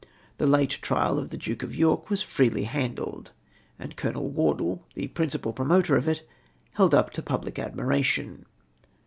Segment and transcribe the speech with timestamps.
[0.39, 3.33] The late trial of the Duke of York was freely handled,
[3.77, 6.27] and Colonel Wardle, the principal promoter of it,
[6.71, 8.47] held up to public admiration.